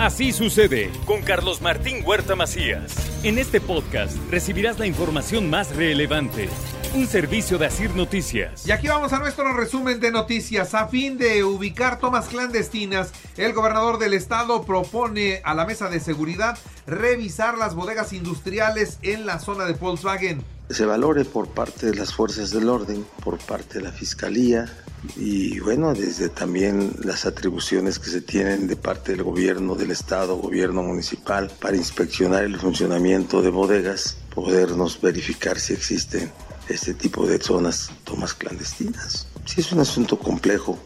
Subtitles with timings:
[0.00, 2.94] Así sucede con Carlos Martín Huerta Macías.
[3.22, 6.48] En este podcast recibirás la información más relevante.
[6.94, 8.66] Un servicio de Asir Noticias.
[8.66, 10.72] Y aquí vamos a nuestro resumen de noticias.
[10.72, 16.00] A fin de ubicar tomas clandestinas, el gobernador del estado propone a la mesa de
[16.00, 20.42] seguridad revisar las bodegas industriales en la zona de Volkswagen.
[20.70, 24.64] Se valore por parte de las fuerzas del orden, por parte de la fiscalía,
[25.16, 30.36] y bueno, desde también las atribuciones que se tienen de parte del gobierno del estado,
[30.36, 36.30] gobierno municipal, para inspeccionar el funcionamiento de bodegas, podernos verificar si existen
[36.68, 39.26] este tipo de zonas, tomas clandestinas.
[39.46, 40.78] Sí, es un asunto complejo,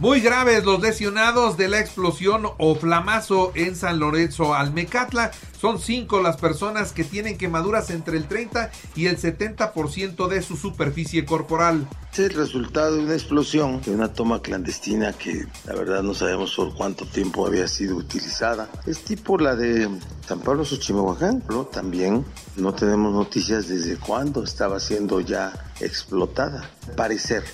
[0.00, 5.30] muy graves los lesionados de la explosión o flamazo en San Lorenzo Almecatla.
[5.60, 10.56] Son cinco las personas que tienen quemaduras entre el 30 y el 70% de su
[10.56, 11.88] superficie corporal.
[12.12, 16.54] Es el resultado de una explosión, de una toma clandestina que la verdad no sabemos
[16.54, 18.68] por cuánto tiempo había sido utilizada.
[18.86, 19.88] Es tipo la de
[20.26, 22.24] San Pablo Xochimehuacán, pero también
[22.56, 26.70] no tenemos noticias desde cuándo estaba siendo ya explotada.
[26.96, 27.44] Parecer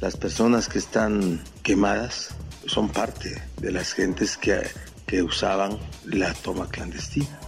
[0.00, 2.30] las personas que están quemadas
[2.64, 4.58] son parte de las gentes que,
[5.06, 7.38] que usaban la toma clandestina.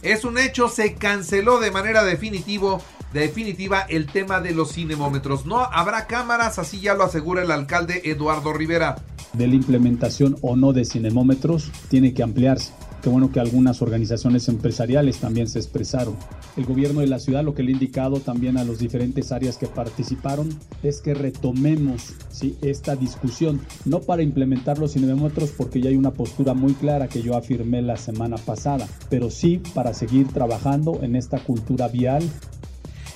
[0.00, 2.80] Es un hecho, se canceló de manera definitivo,
[3.12, 5.44] definitiva el tema de los cinemómetros.
[5.44, 8.96] No habrá cámaras, así ya lo asegura el alcalde Eduardo Rivera.
[9.34, 12.72] De la implementación o no de cinemómetros tiene que ampliarse.
[13.04, 16.16] Qué bueno que algunas organizaciones empresariales también se expresaron.
[16.56, 19.58] El gobierno de la ciudad lo que le ha indicado también a las diferentes áreas
[19.58, 20.48] que participaron
[20.82, 22.56] es que retomemos ¿sí?
[22.62, 27.20] esta discusión, no para implementar los cinemómetros porque ya hay una postura muy clara que
[27.20, 32.22] yo afirmé la semana pasada, pero sí para seguir trabajando en esta cultura vial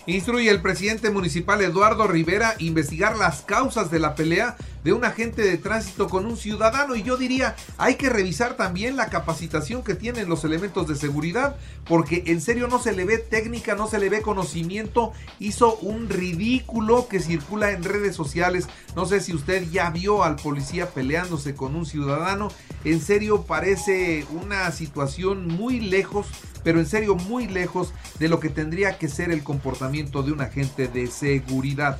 [0.08, 5.42] Instruye el presidente municipal Eduardo Rivera investigar las causas de la pelea de un agente
[5.42, 6.94] de tránsito con un ciudadano.
[6.96, 11.56] Y yo diría hay que revisar también la capacitación que tienen los elementos de seguridad
[11.86, 16.08] porque en serio no se le ve técnica, no se le ve conocimiento, hizo un
[16.08, 21.54] ridículo que circula en redes sociales, no sé si usted ya vio al policía peleándose
[21.54, 22.48] con un ciudadano,
[22.84, 26.26] en serio parece una situación muy lejos
[26.64, 30.40] pero en serio muy lejos de lo que tendría que ser el comportamiento de un
[30.40, 31.98] agente de seguridad.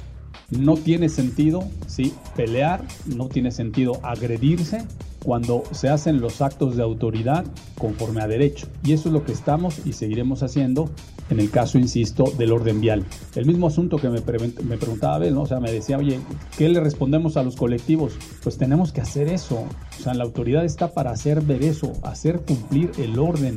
[0.50, 4.84] No tiene sentido, sí, pelear, no tiene sentido agredirse
[5.22, 7.44] cuando se hacen los actos de autoridad
[7.76, 8.66] conforme a derecho.
[8.82, 10.88] Y eso es lo que estamos y seguiremos haciendo
[11.28, 13.04] en el caso, insisto, del orden vial.
[13.34, 15.42] El mismo asunto que me, me preguntaba Abel, ¿no?
[15.42, 16.18] O sea, me decía, oye,
[16.56, 18.14] ¿qué le respondemos a los colectivos?
[18.42, 19.66] Pues tenemos que hacer eso.
[19.98, 23.56] O sea, la autoridad está para hacer ver eso, hacer cumplir el orden.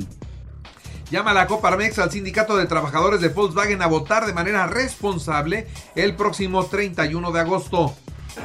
[1.12, 5.68] Llama a la Coparmex al Sindicato de Trabajadores de Volkswagen a votar de manera responsable
[5.94, 7.94] el próximo 31 de agosto.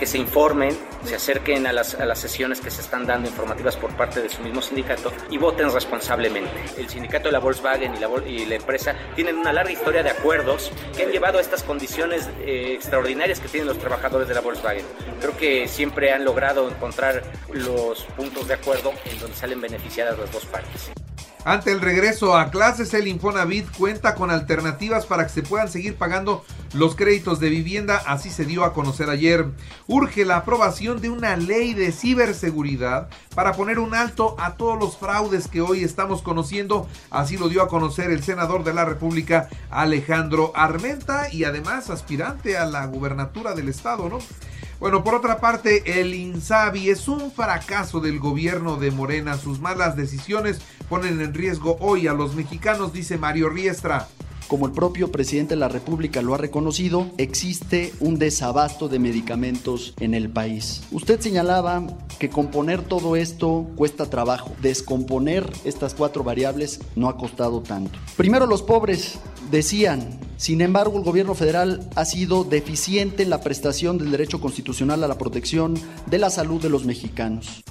[0.00, 3.76] Que se informen, se acerquen a las, a las, sesiones que se están dando informativas
[3.76, 6.50] por parte de su mismo sindicato y voten responsablemente.
[6.76, 7.94] El sindicato de la Volkswagen
[8.26, 12.28] y la, empresa tienen una larga historia de acuerdos que han llevado a estas condiciones
[12.41, 14.84] eh, extraordinarias que tienen los trabajadores de la Volkswagen.
[15.21, 17.22] Creo que siempre han logrado encontrar
[17.53, 20.91] los puntos de acuerdo en donde salen beneficiadas las dos partes.
[21.47, 25.95] Ante el regreso a clases, el Infonavit cuenta con alternativas para que se puedan seguir
[25.95, 29.47] pagando los créditos de vivienda, así se dio a conocer ayer.
[29.87, 34.97] Urge la aprobación de una ley de ciberseguridad para poner un alto a todos los
[34.97, 39.49] fraudes que hoy estamos conociendo, así lo dio a conocer el senador de la República
[39.71, 44.19] Alejandro Armenta y además aspirante a la gubernatura del estado, ¿no?
[44.79, 49.38] Bueno, por otra parte, el INSABI es un fracaso del gobierno de Morena.
[49.38, 54.09] Sus malas decisiones ponen en riesgo hoy a los mexicanos, dice Mario Riestra.
[54.49, 59.94] Como el propio presidente de la República lo ha reconocido, existe un desabasto de medicamentos
[59.99, 60.85] en el país.
[60.93, 61.85] Usted señalaba
[62.21, 64.53] que componer todo esto cuesta trabajo.
[64.62, 67.99] Descomponer estas cuatro variables no ha costado tanto.
[68.17, 69.19] Primero los pobres
[69.50, 75.03] decían, sin embargo el gobierno federal ha sido deficiente en la prestación del derecho constitucional
[75.03, 75.75] a la protección
[76.06, 77.65] de la salud de los mexicanos.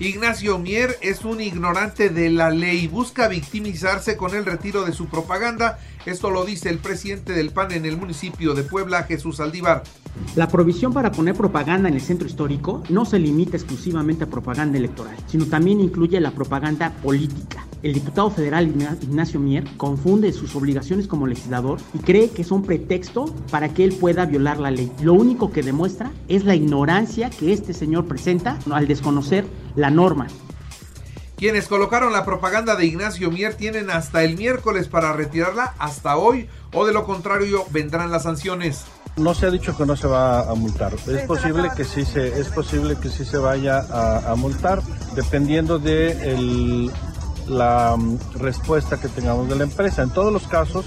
[0.00, 5.06] Ignacio Mier es un ignorante de la ley, busca victimizarse con el retiro de su
[5.06, 5.80] propaganda.
[6.06, 9.82] Esto lo dice el presidente del PAN en el municipio de Puebla, Jesús Aldívar.
[10.36, 14.78] La provisión para poner propaganda en el centro histórico no se limita exclusivamente a propaganda
[14.78, 17.67] electoral, sino también incluye la propaganda política.
[17.82, 23.26] El diputado federal Ignacio Mier confunde sus obligaciones como legislador y cree que son pretexto
[23.52, 24.90] para que él pueda violar la ley.
[25.00, 29.46] Lo único que demuestra es la ignorancia que este señor presenta al desconocer
[29.76, 30.26] la norma.
[31.36, 36.48] Quienes colocaron la propaganda de Ignacio Mier tienen hasta el miércoles para retirarla, hasta hoy,
[36.72, 38.86] o de lo contrario vendrán las sanciones.
[39.16, 40.94] No se ha dicho que no se va a multar.
[40.94, 43.84] Es posible que sí se, es posible que sí se vaya
[44.28, 44.82] a, multar,
[45.14, 46.90] dependiendo de
[47.48, 50.02] la mm, respuesta que tengamos de la empresa.
[50.02, 50.86] En todos los casos,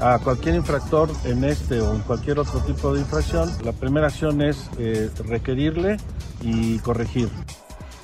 [0.00, 4.40] a cualquier infractor en este o en cualquier otro tipo de infracción, la primera acción
[4.42, 5.96] es eh, requerirle
[6.40, 7.28] y corregir.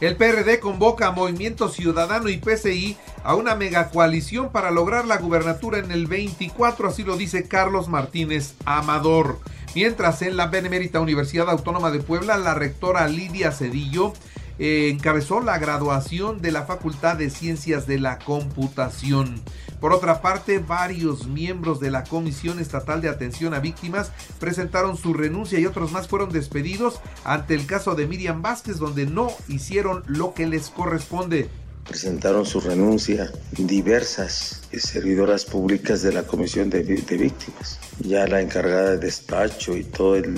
[0.01, 5.79] El PRD convoca a Movimiento Ciudadano y PCI a una megacoalición para lograr la gubernatura
[5.79, 9.39] en el 24, así lo dice Carlos Martínez Amador.
[9.75, 14.13] Mientras en la Benemérita Universidad Autónoma de Puebla, la rectora Lidia Cedillo
[14.59, 19.41] eh, encabezó la graduación de la Facultad de Ciencias de la Computación.
[19.81, 25.13] Por otra parte, varios miembros de la Comisión Estatal de Atención a Víctimas presentaron su
[25.13, 30.03] renuncia y otros más fueron despedidos ante el caso de Miriam Vázquez, donde no hicieron
[30.07, 31.51] lo que les corresponde
[31.85, 37.79] presentaron su renuncia diversas servidoras públicas de la Comisión de, Víctimas.
[38.01, 40.35] Ya la encargada de despacho y todo el,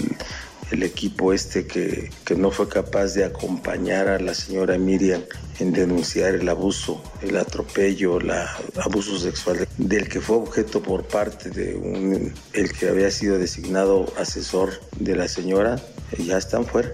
[0.70, 5.22] equipo este que, que, no fue capaz de acompañar a la señora Miriam
[5.58, 8.30] en denunciar el abuso, el atropello, el
[8.82, 14.12] abuso sexual del que fue objeto por parte de un, el que había sido designado
[14.18, 15.80] asesor de la señora,
[16.18, 16.90] ya están fuera.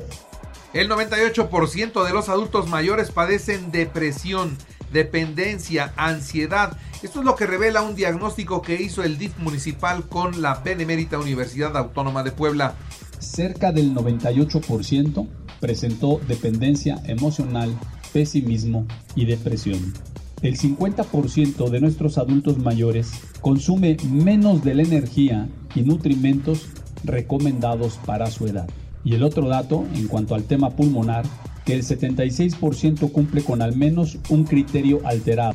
[0.73, 4.57] El 98% de los adultos mayores padecen depresión,
[4.91, 6.79] dependencia, ansiedad.
[7.03, 11.19] Esto es lo que revela un diagnóstico que hizo el DIF municipal con la Benemérita
[11.19, 12.75] Universidad Autónoma de Puebla.
[13.23, 15.29] Cerca del 98%
[15.61, 17.73] presentó dependencia emocional,
[18.13, 18.85] pesimismo
[19.15, 19.95] y depresión.
[20.43, 26.67] El 50% de nuestros adultos mayores consume menos de la energía y nutrimentos
[27.05, 28.69] recomendados para su edad.
[29.05, 31.25] Y el otro dato, en cuanto al tema pulmonar,
[31.65, 35.55] que el 76% cumple con al menos un criterio alterado.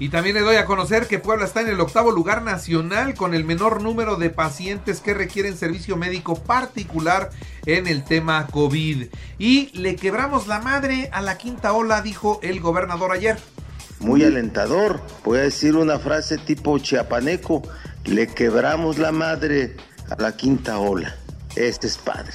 [0.00, 3.34] Y también le doy a conocer que Puebla está en el octavo lugar nacional con
[3.34, 7.28] el menor número de pacientes que requieren servicio médico particular
[7.66, 9.08] en el tema COVID.
[9.38, 13.38] Y le quebramos la madre a la quinta ola, dijo el gobernador ayer.
[13.98, 17.62] Muy alentador, voy a decir una frase tipo chiapaneco,
[18.06, 19.76] le quebramos la madre
[20.08, 21.14] a la quinta ola.
[21.56, 22.32] Este es padre.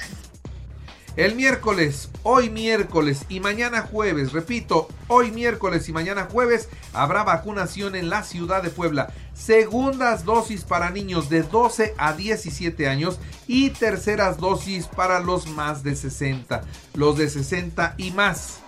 [1.16, 7.96] El miércoles, hoy miércoles y mañana jueves, repito, hoy miércoles y mañana jueves habrá vacunación
[7.96, 9.10] en la ciudad de Puebla.
[9.32, 15.82] Segundas dosis para niños de 12 a 17 años y terceras dosis para los más
[15.82, 16.60] de 60,
[16.92, 18.60] los de 60 y más.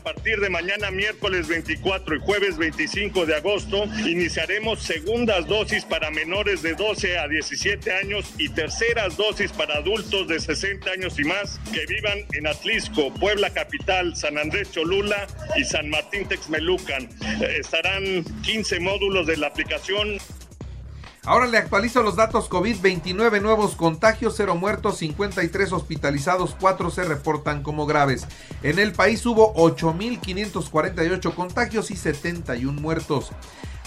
[0.00, 6.10] A partir de mañana, miércoles 24 y jueves 25 de agosto, iniciaremos segundas dosis para
[6.10, 11.24] menores de 12 a 17 años y terceras dosis para adultos de 60 años y
[11.24, 15.26] más que vivan en Atlisco, Puebla Capital, San Andrés Cholula
[15.58, 17.10] y San Martín Texmelucan.
[17.58, 20.16] Estarán 15 módulos de la aplicación.
[21.24, 27.04] Ahora le actualizo los datos COVID, 29 nuevos contagios, 0 muertos, 53 hospitalizados, 4 se
[27.04, 28.26] reportan como graves.
[28.62, 33.32] En el país hubo 8.548 contagios y 71 muertos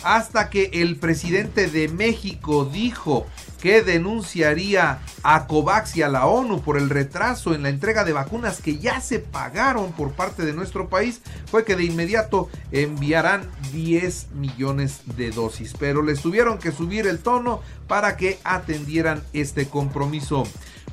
[0.04, 3.26] hasta que el presidente de México dijo
[3.62, 8.12] que denunciaría a COVAX y a la ONU por el retraso en la entrega de
[8.12, 13.50] vacunas que ya se pagaron por parte de nuestro país, fue que de inmediato enviarán
[13.72, 19.70] 10 millones de dosis, pero les tuvieron que subir el tono para que atendieran este
[19.70, 20.44] compromiso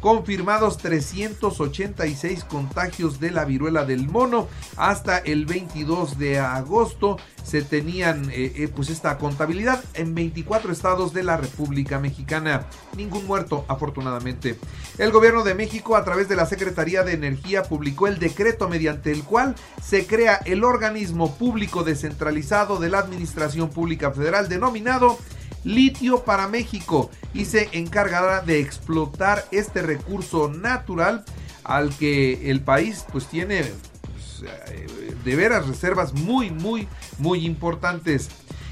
[0.01, 4.49] confirmados 386 contagios de la viruela del mono.
[4.77, 11.13] Hasta el 22 de agosto se tenían eh, eh, pues esta contabilidad en 24 estados
[11.13, 12.67] de la República Mexicana.
[12.97, 14.59] Ningún muerto, afortunadamente.
[14.99, 19.13] El gobierno de México, a través de la Secretaría de Energía, publicó el decreto mediante
[19.13, 25.19] el cual se crea el organismo público descentralizado de la Administración Pública Federal denominado
[25.65, 31.25] litio para México y se encargará de explotar este recurso natural
[31.65, 33.65] al que el país pues tiene
[34.13, 36.89] pues, eh, de veras reservas muy muy
[37.19, 38.29] muy importantes.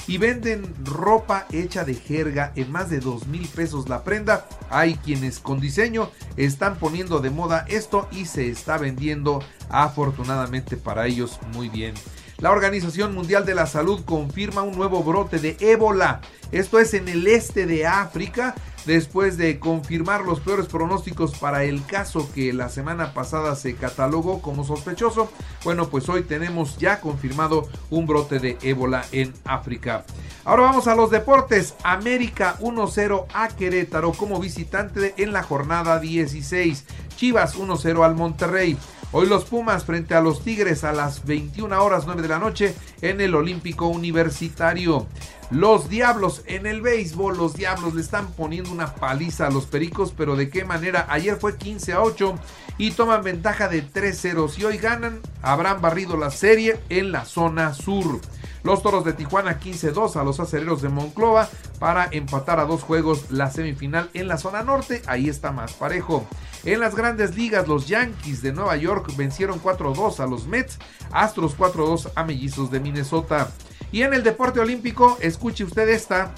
[0.09, 4.47] y venden ropa hecha de jerga en más de dos mil pesos la prenda.
[4.71, 11.07] Hay quienes con diseño están poniendo de moda esto y se está vendiendo afortunadamente para
[11.07, 11.95] ellos muy bien.
[12.41, 16.21] La Organización Mundial de la Salud confirma un nuevo brote de ébola.
[16.53, 18.55] Esto es en el este de África,
[18.87, 24.41] después de confirmar los peores pronósticos para el caso que la semana pasada se catalogó
[24.41, 25.33] como sospechoso.
[25.65, 30.05] Bueno, pues hoy tenemos ya confirmado un brote de ébola en África.
[30.45, 31.75] Ahora vamos a los deportes.
[31.83, 36.85] América 1-0 a Querétaro como visitante en la jornada 16.
[37.17, 38.79] Chivas 1-0 al Monterrey.
[39.11, 42.75] Hoy los Pumas frente a los Tigres a las 21 horas 9 de la noche
[43.01, 45.07] en el Olímpico Universitario.
[45.51, 50.13] Los Diablos en el béisbol, los Diablos le están poniendo una paliza a los Pericos,
[50.15, 51.07] pero de qué manera?
[51.09, 52.35] Ayer fue 15 a 8
[52.77, 54.51] y toman ventaja de 3-0.
[54.51, 58.21] Si hoy ganan, habrán barrido la serie en la zona sur.
[58.63, 61.49] Los Toros de Tijuana 15-2 a los Acereros de Monclova
[61.79, 65.01] para empatar a dos juegos la semifinal en la zona norte.
[65.07, 66.27] Ahí está más parejo.
[66.69, 70.79] En las grandes ligas, los Yankees de Nueva York vencieron 4-2 a los Mets,
[71.13, 73.51] Astros 4-2 a Mellizos de Minnesota.
[73.91, 76.35] Y en el deporte olímpico, escuche usted esta.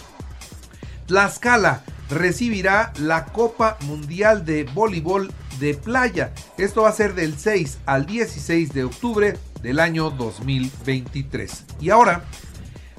[1.06, 6.32] Tlaxcala recibirá la Copa Mundial de Voleibol de Playa.
[6.58, 11.64] Esto va a ser del 6 al 16 de octubre del año 2023.
[11.80, 12.22] Y ahora,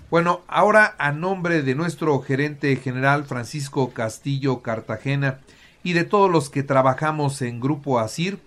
[0.09, 5.39] bueno, ahora a nombre de nuestro gerente general Francisco Castillo Cartagena
[5.83, 8.39] y de todos los que trabajamos en Grupo ASIR,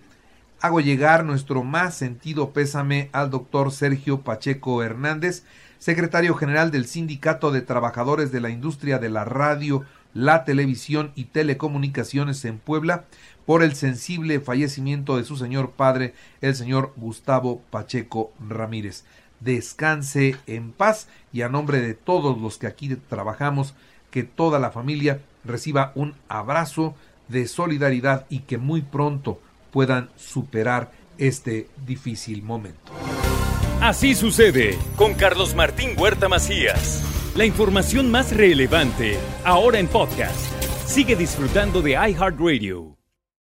[0.61, 5.43] hago llegar nuestro más sentido pésame al doctor Sergio Pacheco Hernández,
[5.77, 11.25] secretario general del Sindicato de Trabajadores de la Industria de la Radio, la Televisión y
[11.25, 13.05] Telecomunicaciones en Puebla,
[13.45, 19.03] por el sensible fallecimiento de su señor padre, el señor Gustavo Pacheco Ramírez.
[19.41, 23.75] Descanse en paz y a nombre de todos los que aquí trabajamos,
[24.09, 26.95] que toda la familia reciba un abrazo
[27.27, 29.39] de solidaridad y que muy pronto
[29.71, 32.91] puedan superar este difícil momento.
[33.81, 37.03] Así sucede con Carlos Martín Huerta Macías.
[37.35, 40.39] La información más relevante ahora en podcast.
[40.85, 42.94] Sigue disfrutando de iHeartRadio.